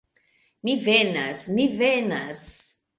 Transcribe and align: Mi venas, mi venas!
Mi 0.69 0.75
venas, 0.87 1.45
mi 1.57 1.69
venas! 1.85 2.47